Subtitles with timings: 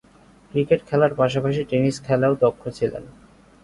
[0.51, 3.03] Cricket খেলার পাশাপাশি tennis খেলায়ও দক্ষ ছিলেন।